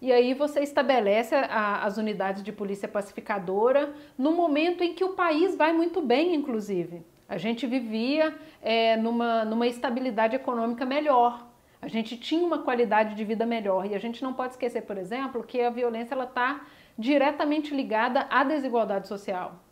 E 0.00 0.10
aí 0.12 0.32
você 0.32 0.60
estabelece 0.60 1.34
a, 1.34 1.84
as 1.84 1.98
unidades 1.98 2.42
de 2.42 2.52
polícia 2.52 2.88
pacificadora 2.88 3.92
no 4.16 4.32
momento 4.32 4.82
em 4.82 4.94
que 4.94 5.04
o 5.04 5.10
país 5.10 5.54
vai 5.54 5.72
muito 5.72 6.00
bem, 6.00 6.34
inclusive. 6.34 7.04
A 7.28 7.36
gente 7.36 7.66
vivia 7.66 8.34
é, 8.62 8.96
numa, 8.96 9.44
numa 9.44 9.66
estabilidade 9.66 10.34
econômica 10.34 10.86
melhor. 10.86 11.46
A 11.82 11.86
gente 11.86 12.16
tinha 12.16 12.44
uma 12.44 12.58
qualidade 12.58 13.14
de 13.14 13.24
vida 13.24 13.46
melhor. 13.46 13.86
E 13.86 13.94
a 13.94 13.98
gente 13.98 14.22
não 14.22 14.32
pode 14.32 14.54
esquecer, 14.54 14.82
por 14.82 14.96
exemplo, 14.98 15.44
que 15.44 15.60
a 15.60 15.70
violência 15.70 16.14
está 16.20 16.62
diretamente 16.98 17.74
ligada 17.74 18.26
à 18.30 18.42
desigualdade 18.42 19.06
social. 19.06 19.62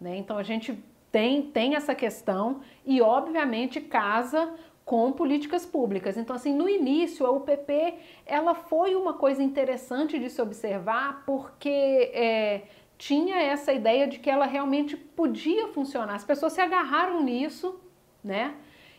Né? 0.00 0.16
Então 0.16 0.38
a 0.38 0.42
gente 0.42 0.78
tem, 1.10 1.42
tem 1.42 1.74
essa 1.74 1.94
questão 1.94 2.60
e, 2.86 3.02
obviamente, 3.02 3.80
casa 3.80 4.54
com 4.90 5.12
políticas 5.12 5.64
públicas. 5.64 6.16
Então, 6.16 6.34
assim, 6.34 6.52
no 6.52 6.68
início, 6.68 7.24
a 7.24 7.30
UPP, 7.30 7.94
ela 8.26 8.56
foi 8.56 8.96
uma 8.96 9.14
coisa 9.14 9.40
interessante 9.40 10.18
de 10.18 10.28
se 10.28 10.42
observar, 10.42 11.22
porque 11.24 12.10
é, 12.12 12.62
tinha 12.98 13.36
essa 13.40 13.72
ideia 13.72 14.08
de 14.08 14.18
que 14.18 14.28
ela 14.28 14.46
realmente 14.46 14.96
podia 14.96 15.68
funcionar. 15.68 16.16
As 16.16 16.24
pessoas 16.24 16.54
se 16.54 16.60
agarraram 16.60 17.22
nisso, 17.22 17.78
né? 18.24 18.56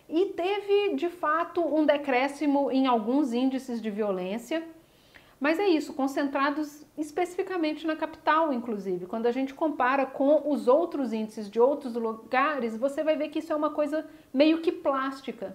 E 0.08 0.28
teve, 0.28 0.96
de 0.96 1.10
fato, 1.10 1.60
um 1.62 1.86
decréscimo 1.86 2.72
em 2.72 2.88
alguns 2.88 3.34
índices 3.34 3.82
de 3.82 3.90
violência, 3.90 4.66
mas 5.42 5.60
é 5.60 5.68
isso, 5.68 5.92
concentrados 5.92 6.86
especificamente 6.98 7.86
na 7.86 7.98
capital, 7.98 8.54
inclusive. 8.54 9.08
Quando 9.08 9.26
a 9.26 9.32
gente 9.34 9.54
compara 9.54 10.06
com 10.06 10.50
os 10.50 10.70
outros 10.70 11.12
índices 11.12 11.50
de 11.50 11.60
outros 11.60 11.96
lugares, 11.96 12.78
você 12.78 13.04
vai 13.04 13.18
ver 13.18 13.28
que 13.28 13.40
isso 13.40 13.52
é 13.52 13.56
uma 13.58 13.72
coisa 13.72 14.08
meio 14.34 14.62
que 14.62 14.72
plástica. 14.72 15.54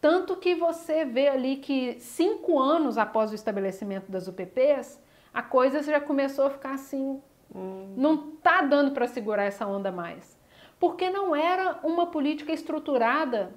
Tanto 0.00 0.36
que 0.36 0.54
você 0.54 1.04
vê 1.04 1.28
ali 1.28 1.56
que 1.56 2.00
cinco 2.00 2.58
anos 2.58 2.96
após 2.96 3.30
o 3.30 3.34
estabelecimento 3.34 4.10
das 4.10 4.28
UPPs, 4.28 4.98
a 5.32 5.42
coisa 5.42 5.82
já 5.82 6.00
começou 6.00 6.46
a 6.46 6.50
ficar 6.50 6.74
assim 6.74 7.20
Hum. 7.54 7.94
Não 7.96 8.34
está 8.34 8.62
dando 8.62 8.92
para 8.92 9.06
segurar 9.06 9.44
essa 9.44 9.66
onda 9.66 9.90
mais. 9.90 10.38
Porque 10.78 11.10
não 11.10 11.34
era 11.34 11.78
uma 11.82 12.06
política 12.06 12.52
estruturada 12.52 13.50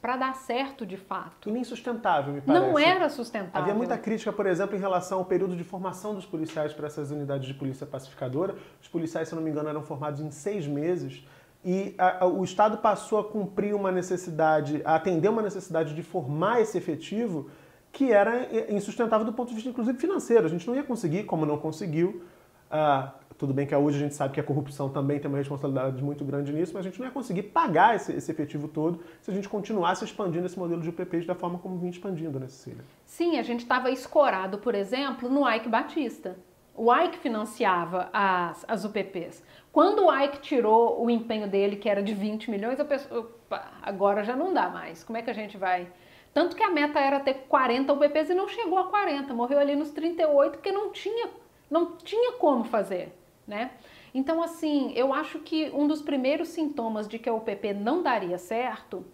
para 0.00 0.16
dar 0.16 0.34
certo 0.36 0.86
de 0.86 0.96
fato. 0.96 1.48
E 1.48 1.52
nem 1.52 1.64
sustentável, 1.64 2.32
me 2.32 2.40
parece. 2.40 2.66
Não 2.66 2.78
era 2.78 3.08
sustentável. 3.08 3.60
Havia 3.60 3.74
muita 3.74 3.98
crítica, 3.98 4.32
por 4.32 4.46
exemplo, 4.46 4.76
em 4.76 4.78
relação 4.78 5.18
ao 5.18 5.24
período 5.24 5.56
de 5.56 5.64
formação 5.64 6.14
dos 6.14 6.24
policiais 6.24 6.72
para 6.72 6.86
essas 6.86 7.10
unidades 7.10 7.48
de 7.48 7.54
polícia 7.54 7.86
pacificadora. 7.86 8.54
Os 8.80 8.88
policiais, 8.88 9.28
se 9.28 9.34
não 9.34 9.42
me 9.42 9.50
engano, 9.50 9.68
eram 9.68 9.82
formados 9.82 10.20
em 10.20 10.30
seis 10.30 10.66
meses. 10.66 11.26
E 11.64 11.94
a, 11.98 12.24
a, 12.24 12.26
o 12.26 12.44
Estado 12.44 12.78
passou 12.78 13.18
a 13.18 13.24
cumprir 13.24 13.74
uma 13.74 13.90
necessidade, 13.90 14.80
a 14.84 14.94
atender 14.94 15.28
uma 15.28 15.42
necessidade 15.42 15.94
de 15.94 16.02
formar 16.02 16.60
esse 16.60 16.78
efetivo 16.78 17.50
que 17.90 18.12
era 18.12 18.48
insustentável 18.72 19.24
do 19.26 19.32
ponto 19.32 19.48
de 19.48 19.54
vista, 19.54 19.68
inclusive, 19.68 19.98
financeiro. 19.98 20.46
A 20.46 20.48
gente 20.48 20.66
não 20.66 20.74
ia 20.74 20.84
conseguir, 20.84 21.24
como 21.24 21.44
não 21.44 21.58
conseguiu, 21.58 22.22
ah, 22.70 23.12
tudo 23.38 23.54
bem 23.54 23.66
que 23.66 23.74
hoje 23.74 23.96
a 23.96 24.00
gente 24.00 24.14
sabe 24.14 24.34
que 24.34 24.40
a 24.40 24.42
corrupção 24.42 24.88
também 24.88 25.18
tem 25.18 25.28
uma 25.28 25.38
responsabilidade 25.38 26.02
muito 26.02 26.24
grande 26.24 26.52
nisso, 26.52 26.72
mas 26.74 26.84
a 26.84 26.88
gente 26.88 26.98
não 26.98 27.06
ia 27.06 27.12
conseguir 27.12 27.44
pagar 27.44 27.94
esse, 27.94 28.12
esse 28.12 28.30
efetivo 28.30 28.66
todo 28.68 29.00
se 29.22 29.30
a 29.30 29.34
gente 29.34 29.48
continuasse 29.48 30.04
expandindo 30.04 30.46
esse 30.46 30.58
modelo 30.58 30.82
de 30.82 30.88
UPPs 30.88 31.24
da 31.24 31.34
forma 31.34 31.58
como 31.58 31.78
vinha 31.78 31.90
expandindo, 31.90 32.38
né, 32.38 32.48
Cecília? 32.48 32.84
Sim, 33.06 33.38
a 33.38 33.42
gente 33.42 33.60
estava 33.60 33.90
escorado, 33.90 34.58
por 34.58 34.74
exemplo, 34.74 35.28
no 35.28 35.48
Ike 35.48 35.68
Batista. 35.68 36.36
O 36.74 36.94
Ike 36.94 37.18
financiava 37.18 38.08
as, 38.12 38.64
as 38.68 38.84
UPPs. 38.84 39.42
Quando 39.72 40.06
o 40.06 40.24
Ike 40.24 40.40
tirou 40.40 41.02
o 41.02 41.10
empenho 41.10 41.46
dele, 41.48 41.76
que 41.76 41.88
era 41.88 42.02
de 42.02 42.14
20 42.14 42.50
milhões, 42.50 42.78
eu 42.78 42.84
pensei, 42.84 43.16
opa, 43.16 43.70
agora 43.82 44.24
já 44.24 44.34
não 44.34 44.52
dá 44.52 44.68
mais. 44.68 45.04
Como 45.04 45.16
é 45.18 45.22
que 45.22 45.30
a 45.30 45.34
gente 45.34 45.56
vai... 45.56 45.90
Tanto 46.32 46.56
que 46.56 46.62
a 46.62 46.70
meta 46.70 47.00
era 47.00 47.20
ter 47.20 47.46
40 47.48 47.92
UPPs 47.92 48.30
e 48.30 48.34
não 48.34 48.48
chegou 48.48 48.78
a 48.78 48.84
40, 48.84 49.32
morreu 49.34 49.58
ali 49.58 49.74
nos 49.74 49.90
38 49.90 50.52
porque 50.52 50.70
não 50.70 50.90
tinha 50.90 51.28
não 51.70 51.96
tinha 51.96 52.32
como 52.32 52.64
fazer, 52.64 53.14
né? 53.46 53.72
Então, 54.14 54.42
assim, 54.42 54.92
eu 54.94 55.12
acho 55.12 55.40
que 55.40 55.70
um 55.70 55.86
dos 55.86 56.00
primeiros 56.00 56.48
sintomas 56.48 57.06
de 57.06 57.18
que 57.18 57.28
a 57.28 57.34
UPP 57.34 57.74
não 57.74 58.02
daria 58.02 58.38
certo 58.38 59.04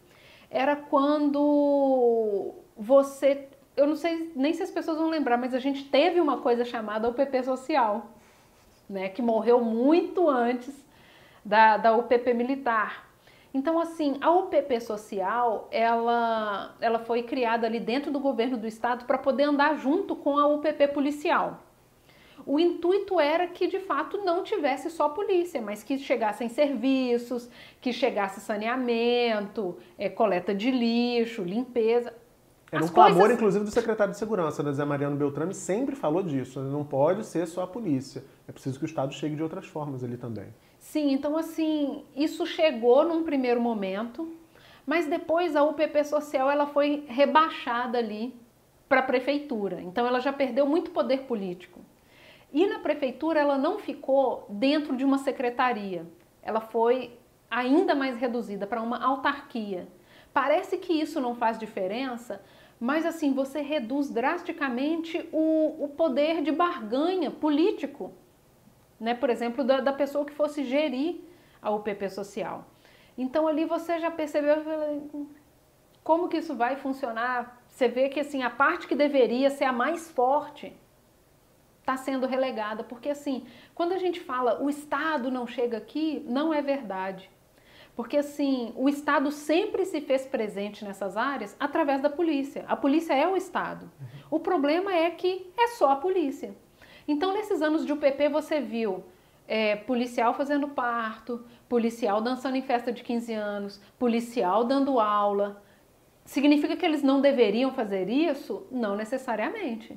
era 0.50 0.76
quando 0.76 2.54
você. 2.76 3.48
Eu 3.76 3.88
não 3.88 3.96
sei 3.96 4.32
nem 4.36 4.52
se 4.52 4.62
as 4.62 4.70
pessoas 4.70 4.98
vão 4.98 5.10
lembrar, 5.10 5.36
mas 5.36 5.52
a 5.52 5.58
gente 5.58 5.84
teve 5.84 6.20
uma 6.20 6.40
coisa 6.40 6.64
chamada 6.64 7.08
UPP 7.08 7.42
social, 7.42 8.13
né? 8.88 9.08
Que 9.08 9.22
morreu 9.22 9.60
muito 9.60 10.28
antes 10.28 10.74
da, 11.44 11.76
da 11.76 11.96
UPP 11.96 12.32
militar. 12.32 13.08
Então, 13.52 13.78
assim, 13.78 14.16
a 14.20 14.32
UPP 14.32 14.80
social, 14.80 15.68
ela, 15.70 16.74
ela 16.80 16.98
foi 16.98 17.22
criada 17.22 17.66
ali 17.66 17.78
dentro 17.78 18.10
do 18.10 18.18
governo 18.18 18.56
do 18.56 18.66
estado 18.66 19.04
para 19.04 19.16
poder 19.16 19.44
andar 19.44 19.76
junto 19.76 20.16
com 20.16 20.38
a 20.38 20.46
UPP 20.48 20.88
policial. 20.88 21.60
O 22.46 22.58
intuito 22.58 23.18
era 23.18 23.46
que 23.46 23.66
de 23.66 23.78
fato 23.78 24.18
não 24.18 24.42
tivesse 24.42 24.90
só 24.90 25.08
polícia, 25.08 25.62
mas 25.62 25.82
que 25.82 25.98
chegassem 25.98 26.48
serviços, 26.48 27.48
que 27.80 27.92
chegasse 27.92 28.40
saneamento, 28.40 29.78
é, 29.96 30.08
coleta 30.08 30.54
de 30.54 30.70
lixo, 30.70 31.42
limpeza. 31.42 32.12
Era 32.74 32.84
um 32.84 32.88
clamor, 32.88 33.18
coisas... 33.18 33.36
inclusive, 33.36 33.64
do 33.64 33.70
secretário 33.70 34.12
de 34.12 34.18
Segurança, 34.18 34.62
né, 34.62 34.72
Zé 34.72 34.84
Mariano 34.84 35.16
Beltrame, 35.16 35.54
sempre 35.54 35.94
falou 35.94 36.22
disso. 36.22 36.60
Né, 36.60 36.70
não 36.70 36.84
pode 36.84 37.24
ser 37.24 37.46
só 37.46 37.62
a 37.62 37.66
polícia. 37.66 38.24
É 38.48 38.52
preciso 38.52 38.78
que 38.78 38.84
o 38.84 38.86
Estado 38.86 39.14
chegue 39.14 39.36
de 39.36 39.42
outras 39.42 39.66
formas 39.66 40.02
ali 40.02 40.16
também. 40.16 40.46
Sim, 40.78 41.12
então 41.12 41.36
assim, 41.36 42.04
isso 42.14 42.46
chegou 42.46 43.04
num 43.04 43.22
primeiro 43.22 43.60
momento, 43.60 44.28
mas 44.84 45.06
depois 45.06 45.56
a 45.56 45.62
UPP 45.64 46.04
Social 46.04 46.50
ela 46.50 46.66
foi 46.66 47.04
rebaixada 47.08 47.96
ali 47.98 48.34
para 48.88 49.00
a 49.00 49.02
prefeitura. 49.02 49.80
Então 49.80 50.06
ela 50.06 50.20
já 50.20 50.32
perdeu 50.32 50.66
muito 50.66 50.90
poder 50.90 51.22
político. 51.22 51.80
E 52.52 52.66
na 52.66 52.78
prefeitura 52.78 53.40
ela 53.40 53.58
não 53.58 53.78
ficou 53.78 54.46
dentro 54.48 54.96
de 54.96 55.04
uma 55.04 55.18
secretaria, 55.18 56.06
ela 56.42 56.60
foi 56.60 57.18
ainda 57.50 57.94
mais 57.94 58.16
reduzida 58.16 58.66
para 58.66 58.82
uma 58.82 59.02
autarquia. 59.02 59.88
Parece 60.32 60.76
que 60.78 60.92
isso 60.92 61.20
não 61.20 61.34
faz 61.34 61.58
diferença, 61.58 62.40
mas 62.80 63.06
assim 63.06 63.32
você 63.32 63.60
reduz 63.60 64.10
drasticamente 64.10 65.28
o, 65.32 65.84
o 65.84 65.88
poder 65.88 66.42
de 66.42 66.52
barganha 66.52 67.30
político, 67.30 68.12
né? 68.98 69.14
por 69.14 69.30
exemplo, 69.30 69.64
da, 69.64 69.80
da 69.80 69.92
pessoa 69.92 70.24
que 70.24 70.32
fosse 70.32 70.64
gerir 70.64 71.20
a 71.62 71.70
UPP 71.70 72.08
social. 72.10 72.66
Então 73.16 73.46
ali 73.46 73.64
você 73.64 73.98
já 73.98 74.10
percebeu 74.10 74.56
como 76.02 76.28
que 76.28 76.36
isso 76.36 76.54
vai 76.54 76.76
funcionar. 76.76 77.62
Você 77.68 77.88
vê 77.88 78.08
que 78.08 78.20
assim 78.20 78.42
a 78.42 78.50
parte 78.50 78.86
que 78.86 78.94
deveria 78.94 79.50
ser 79.50 79.64
a 79.64 79.72
mais 79.72 80.10
forte 80.10 80.76
está 81.80 81.96
sendo 81.96 82.26
relegada, 82.26 82.82
porque 82.82 83.10
assim, 83.10 83.46
quando 83.74 83.92
a 83.92 83.98
gente 83.98 84.18
fala 84.18 84.62
o 84.62 84.70
Estado 84.70 85.30
não 85.30 85.46
chega 85.46 85.76
aqui, 85.76 86.24
não 86.26 86.52
é 86.52 86.62
verdade. 86.62 87.30
Porque 87.96 88.16
assim, 88.16 88.72
o 88.76 88.88
Estado 88.88 89.30
sempre 89.30 89.84
se 89.84 90.00
fez 90.00 90.26
presente 90.26 90.84
nessas 90.84 91.16
áreas 91.16 91.56
através 91.60 92.00
da 92.00 92.10
polícia. 92.10 92.64
A 92.66 92.76
polícia 92.76 93.14
é 93.14 93.26
o 93.28 93.36
Estado. 93.36 93.90
O 94.30 94.40
problema 94.40 94.92
é 94.92 95.10
que 95.10 95.50
é 95.56 95.68
só 95.68 95.92
a 95.92 95.96
polícia. 95.96 96.54
Então, 97.06 97.32
nesses 97.32 97.62
anos 97.62 97.84
de 97.84 97.92
UPP, 97.92 98.28
você 98.30 98.60
viu 98.60 99.04
é, 99.46 99.76
policial 99.76 100.34
fazendo 100.34 100.68
parto, 100.68 101.44
policial 101.68 102.20
dançando 102.20 102.56
em 102.56 102.62
festa 102.62 102.90
de 102.90 103.02
15 103.02 103.32
anos, 103.34 103.80
policial 103.98 104.64
dando 104.64 104.98
aula. 104.98 105.62
Significa 106.24 106.76
que 106.76 106.84
eles 106.84 107.02
não 107.02 107.20
deveriam 107.20 107.70
fazer 107.70 108.08
isso? 108.08 108.66
Não 108.70 108.96
necessariamente. 108.96 109.96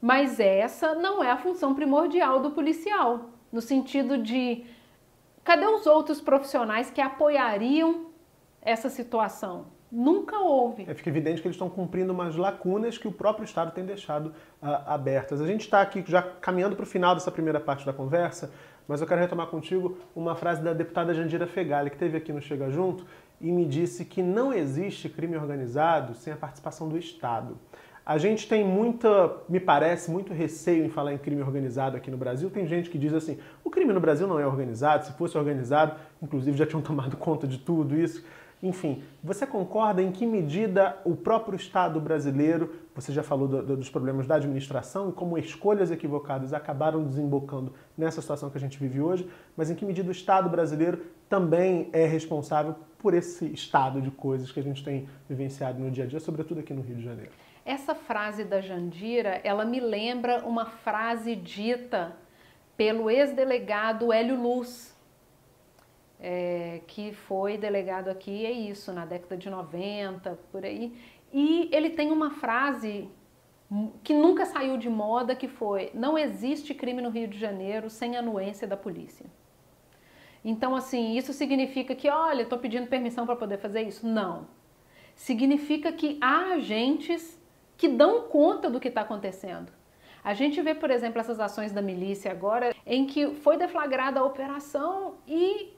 Mas 0.00 0.38
essa 0.38 0.94
não 0.94 1.24
é 1.24 1.30
a 1.30 1.36
função 1.36 1.74
primordial 1.74 2.40
do 2.40 2.50
policial, 2.50 3.30
no 3.50 3.60
sentido 3.60 4.18
de 4.18 4.64
cadê 5.48 5.64
os 5.64 5.86
outros 5.86 6.20
profissionais 6.20 6.90
que 6.90 7.00
apoiariam 7.00 8.08
essa 8.60 8.90
situação? 8.90 9.68
Nunca 9.90 10.38
houve. 10.38 10.84
É, 10.86 10.92
fica 10.92 11.08
evidente 11.08 11.40
que 11.40 11.48
eles 11.48 11.54
estão 11.54 11.70
cumprindo 11.70 12.12
umas 12.12 12.36
lacunas 12.36 12.98
que 12.98 13.08
o 13.08 13.12
próprio 13.12 13.46
Estado 13.46 13.70
tem 13.70 13.82
deixado 13.82 14.26
uh, 14.26 14.66
abertas. 14.86 15.40
A 15.40 15.46
gente 15.46 15.62
está 15.62 15.80
aqui 15.80 16.04
já 16.06 16.20
caminhando 16.20 16.76
para 16.76 16.82
o 16.82 16.86
final 16.86 17.14
dessa 17.14 17.30
primeira 17.30 17.58
parte 17.58 17.86
da 17.86 17.94
conversa, 17.94 18.52
mas 18.86 19.00
eu 19.00 19.06
quero 19.06 19.22
retomar 19.22 19.46
contigo 19.46 19.96
uma 20.14 20.36
frase 20.36 20.60
da 20.60 20.74
deputada 20.74 21.14
Jandira 21.14 21.46
Fegali, 21.46 21.88
que 21.88 21.96
teve 21.96 22.18
aqui 22.18 22.30
no 22.30 22.42
Chega 22.42 22.68
Junto 22.70 23.06
e 23.40 23.50
me 23.50 23.64
disse 23.64 24.04
que 24.04 24.22
não 24.22 24.52
existe 24.52 25.08
crime 25.08 25.38
organizado 25.38 26.12
sem 26.14 26.30
a 26.30 26.36
participação 26.36 26.90
do 26.90 26.98
Estado. 26.98 27.56
A 28.08 28.16
gente 28.16 28.48
tem 28.48 28.64
muita, 28.64 29.36
me 29.50 29.60
parece, 29.60 30.10
muito 30.10 30.32
receio 30.32 30.82
em 30.82 30.88
falar 30.88 31.12
em 31.12 31.18
crime 31.18 31.42
organizado 31.42 31.94
aqui 31.94 32.10
no 32.10 32.16
Brasil. 32.16 32.48
Tem 32.48 32.66
gente 32.66 32.88
que 32.88 32.96
diz 32.96 33.12
assim: 33.12 33.36
o 33.62 33.68
crime 33.68 33.92
no 33.92 34.00
Brasil 34.00 34.26
não 34.26 34.40
é 34.40 34.46
organizado, 34.46 35.04
se 35.04 35.12
fosse 35.12 35.36
organizado, 35.36 35.94
inclusive 36.22 36.56
já 36.56 36.64
tinham 36.64 36.80
tomado 36.80 37.18
conta 37.18 37.46
de 37.46 37.58
tudo 37.58 37.94
isso. 37.94 38.24
Enfim, 38.62 39.02
você 39.22 39.46
concorda 39.46 40.02
em 40.02 40.10
que 40.10 40.24
medida 40.24 40.96
o 41.04 41.14
próprio 41.14 41.54
Estado 41.54 42.00
brasileiro, 42.00 42.76
você 42.94 43.12
já 43.12 43.22
falou 43.22 43.46
do, 43.46 43.62
do, 43.62 43.76
dos 43.76 43.90
problemas 43.90 44.26
da 44.26 44.36
administração 44.36 45.10
e 45.10 45.12
como 45.12 45.36
escolhas 45.36 45.90
equivocadas 45.90 46.54
acabaram 46.54 47.04
desembocando 47.04 47.74
nessa 47.94 48.22
situação 48.22 48.48
que 48.48 48.56
a 48.56 48.60
gente 48.60 48.78
vive 48.78 49.02
hoje, 49.02 49.28
mas 49.54 49.70
em 49.70 49.74
que 49.74 49.84
medida 49.84 50.08
o 50.08 50.12
Estado 50.12 50.48
brasileiro 50.48 51.02
também 51.28 51.90
é 51.92 52.06
responsável 52.06 52.74
por 52.98 53.12
esse 53.12 53.44
estado 53.52 54.00
de 54.00 54.10
coisas 54.10 54.50
que 54.50 54.58
a 54.58 54.62
gente 54.62 54.82
tem 54.82 55.06
vivenciado 55.28 55.78
no 55.78 55.90
dia 55.90 56.04
a 56.04 56.06
dia, 56.06 56.18
sobretudo 56.18 56.60
aqui 56.60 56.72
no 56.72 56.80
Rio 56.80 56.96
de 56.96 57.04
Janeiro? 57.04 57.32
Essa 57.68 57.94
frase 57.94 58.44
da 58.44 58.62
Jandira, 58.62 59.42
ela 59.44 59.62
me 59.62 59.78
lembra 59.78 60.42
uma 60.46 60.64
frase 60.64 61.36
dita 61.36 62.16
pelo 62.78 63.10
ex-delegado 63.10 64.10
Hélio 64.10 64.40
Luz, 64.40 64.96
é, 66.18 66.80
que 66.86 67.12
foi 67.12 67.58
delegado 67.58 68.08
aqui, 68.08 68.46
é 68.46 68.50
isso, 68.50 68.90
na 68.90 69.04
década 69.04 69.36
de 69.36 69.50
90, 69.50 70.38
por 70.50 70.64
aí. 70.64 70.98
E 71.30 71.68
ele 71.70 71.90
tem 71.90 72.10
uma 72.10 72.30
frase 72.30 73.06
que 74.02 74.14
nunca 74.14 74.46
saiu 74.46 74.78
de 74.78 74.88
moda, 74.88 75.36
que 75.36 75.46
foi: 75.46 75.90
não 75.92 76.16
existe 76.16 76.72
crime 76.72 77.02
no 77.02 77.10
Rio 77.10 77.28
de 77.28 77.38
Janeiro 77.38 77.90
sem 77.90 78.16
anuência 78.16 78.66
da 78.66 78.78
polícia. 78.78 79.26
Então, 80.42 80.74
assim, 80.74 81.18
isso 81.18 81.34
significa 81.34 81.94
que, 81.94 82.08
olha, 82.08 82.44
estou 82.44 82.58
pedindo 82.58 82.86
permissão 82.86 83.26
para 83.26 83.36
poder 83.36 83.58
fazer 83.58 83.82
isso? 83.82 84.06
Não 84.08 84.56
significa 85.18 85.92
que 85.92 86.16
há 86.20 86.52
agentes 86.54 87.37
que 87.78 87.88
dão 87.88 88.22
conta 88.22 88.68
do 88.68 88.80
que 88.80 88.88
está 88.88 89.00
acontecendo. 89.00 89.72
A 90.22 90.34
gente 90.34 90.60
vê, 90.60 90.74
por 90.74 90.90
exemplo, 90.90 91.20
essas 91.20 91.40
ações 91.40 91.72
da 91.72 91.80
milícia 91.80 92.30
agora, 92.30 92.74
em 92.84 93.06
que 93.06 93.34
foi 93.36 93.56
deflagrada 93.56 94.20
a 94.20 94.24
operação 94.24 95.14
e 95.26 95.72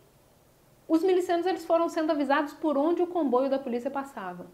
os 0.89 1.05
milicianos 1.05 1.47
eles 1.47 1.65
foram 1.65 1.89
sendo 1.89 2.11
avisados 2.11 2.55
por 2.55 2.77
onde 2.77 3.03
o 3.03 3.07
comboio 3.07 3.49
da 3.49 3.59
polícia 3.59 3.91
passava. 3.91 4.47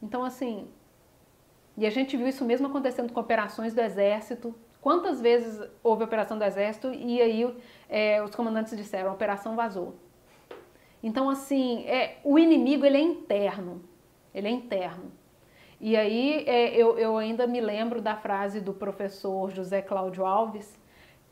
Então, 0.00 0.22
assim, 0.22 0.68
e 1.76 1.86
a 1.86 1.90
gente 1.90 2.16
viu 2.16 2.28
isso 2.28 2.44
mesmo 2.44 2.66
acontecendo 2.66 3.12
com 3.12 3.18
operações 3.18 3.72
do 3.72 3.80
Exército. 3.80 4.54
Quantas 4.80 5.20
vezes 5.20 5.68
houve 5.82 6.04
operação 6.04 6.36
do 6.36 6.44
Exército 6.44 6.92
e 6.92 7.20
aí 7.20 7.56
é, 7.88 8.22
os 8.22 8.34
comandantes 8.34 8.76
disseram, 8.76 9.10
a 9.10 9.14
operação 9.14 9.56
vazou. 9.56 9.94
Então, 11.02 11.30
assim, 11.30 11.84
é, 11.86 12.18
o 12.22 12.38
inimigo 12.38 12.84
ele 12.84 12.98
é 12.98 13.00
interno, 13.00 13.82
ele 14.34 14.48
é 14.48 14.50
interno. 14.50 15.10
E 15.82 15.96
aí 15.96 16.44
é, 16.46 16.76
eu, 16.76 16.96
eu 16.96 17.18
ainda 17.18 17.44
me 17.44 17.60
lembro 17.60 18.00
da 18.00 18.14
frase 18.14 18.60
do 18.60 18.72
professor 18.72 19.50
José 19.50 19.82
Cláudio 19.82 20.24
Alves, 20.24 20.78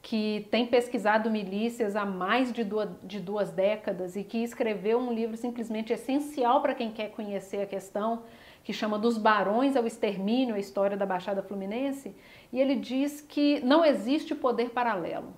que 0.03 0.49
tem 0.51 0.67
pesquisado 0.67 1.31
milícias 1.31 1.95
há 1.95 2.05
mais 2.05 2.53
de 2.53 2.65
duas, 2.65 2.89
de 3.01 3.21
duas 3.21 3.53
décadas 3.53 4.17
e 4.17 4.25
que 4.25 4.39
escreveu 4.39 4.99
um 4.99 5.13
livro 5.13 5.37
simplesmente 5.37 5.93
essencial 5.93 6.61
para 6.61 6.75
quem 6.75 6.91
quer 6.91 7.11
conhecer 7.13 7.63
a 7.63 7.67
questão, 7.67 8.25
que 8.65 8.73
chama 8.73 8.99
Dos 8.99 9.17
Barões 9.17 9.77
ao 9.77 9.87
Extermínio, 9.87 10.57
a 10.57 10.59
história 10.59 10.97
da 10.97 11.07
Baixada 11.07 11.45
Fluminense, 11.45 12.13
e 12.53 12.61
ele 12.61 12.75
diz 12.75 13.21
que 13.21 13.61
não 13.61 13.85
existe 13.85 14.35
poder 14.35 14.71
paralelo. 14.71 15.33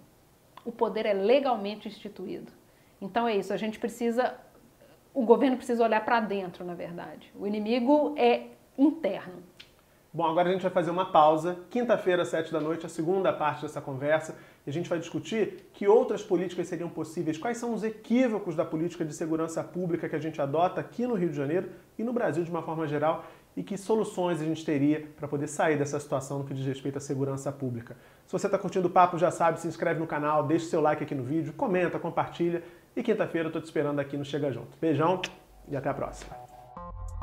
O 0.64 0.72
poder 0.72 1.04
é 1.04 1.12
legalmente 1.12 1.86
instituído. 1.86 2.50
Então 2.98 3.28
é 3.28 3.36
isso, 3.36 3.52
a 3.52 3.58
gente 3.58 3.78
precisa, 3.78 4.38
o 5.12 5.22
governo 5.22 5.58
precisa 5.58 5.84
olhar 5.84 6.02
para 6.02 6.18
dentro, 6.18 6.64
na 6.64 6.72
verdade. 6.72 7.30
O 7.38 7.46
inimigo 7.46 8.14
é 8.16 8.46
interno. 8.78 9.42
Bom, 10.14 10.26
agora 10.26 10.50
a 10.50 10.52
gente 10.52 10.60
vai 10.60 10.70
fazer 10.70 10.90
uma 10.90 11.06
pausa. 11.06 11.56
Quinta-feira, 11.70 12.24
sete 12.24 12.52
da 12.52 12.60
noite, 12.60 12.84
a 12.84 12.88
segunda 12.88 13.32
parte 13.32 13.62
dessa 13.62 13.80
conversa. 13.80 14.36
E 14.66 14.70
a 14.70 14.72
gente 14.72 14.88
vai 14.88 14.98
discutir 14.98 15.70
que 15.72 15.88
outras 15.88 16.22
políticas 16.22 16.68
seriam 16.68 16.88
possíveis, 16.88 17.38
quais 17.38 17.56
são 17.56 17.72
os 17.72 17.82
equívocos 17.82 18.54
da 18.54 18.64
política 18.64 19.04
de 19.04 19.14
segurança 19.14 19.64
pública 19.64 20.08
que 20.08 20.14
a 20.14 20.18
gente 20.18 20.40
adota 20.40 20.80
aqui 20.80 21.06
no 21.06 21.14
Rio 21.14 21.30
de 21.30 21.36
Janeiro 21.36 21.70
e 21.98 22.04
no 22.04 22.12
Brasil 22.12 22.44
de 22.44 22.50
uma 22.50 22.62
forma 22.62 22.86
geral 22.86 23.24
e 23.56 23.62
que 23.62 23.76
soluções 23.76 24.40
a 24.40 24.44
gente 24.44 24.64
teria 24.64 25.08
para 25.16 25.26
poder 25.26 25.46
sair 25.46 25.78
dessa 25.78 25.98
situação 25.98 26.38
no 26.38 26.44
que 26.44 26.54
diz 26.54 26.66
respeito 26.66 26.98
à 26.98 27.00
segurança 27.00 27.50
pública. 27.50 27.96
Se 28.26 28.32
você 28.32 28.46
está 28.46 28.58
curtindo 28.58 28.88
o 28.88 28.90
papo, 28.90 29.18
já 29.18 29.30
sabe, 29.30 29.60
se 29.60 29.68
inscreve 29.68 29.98
no 29.98 30.06
canal, 30.06 30.42
deixa 30.42 30.66
seu 30.66 30.80
like 30.80 31.02
aqui 31.02 31.14
no 31.14 31.22
vídeo, 31.22 31.52
comenta, 31.54 31.98
compartilha 31.98 32.62
e 32.94 33.02
quinta-feira 33.02 33.46
eu 33.46 33.50
estou 33.50 33.60
te 33.62 33.66
esperando 33.66 33.98
aqui 33.98 34.16
no 34.16 34.24
Chega 34.24 34.50
Junto. 34.52 34.76
Beijão 34.80 35.20
e 35.68 35.76
até 35.76 35.88
a 35.88 35.94
próxima. 35.94 36.51